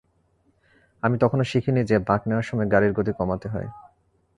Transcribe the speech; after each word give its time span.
আমি 1.03 1.15
তখনো 1.17 1.43
শিখিনি 1.43 1.81
যে, 1.83 1.97
বাঁক 1.99 2.21
নেওয়ার 2.27 2.43
সময় 2.43 2.67
গাড়ির 2.67 2.93
গতি 2.93 3.11
কমাতে 3.13 3.47
হয়। 3.49 3.69